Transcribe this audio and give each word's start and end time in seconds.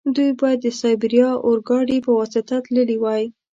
دوی 0.15 0.31
باید 0.41 0.59
د 0.63 0.67
سایبیریا 0.81 1.29
اورګاډي 1.45 1.97
په 2.05 2.11
واسطه 2.19 2.55
تللي 2.65 2.97
وای. 2.99 3.23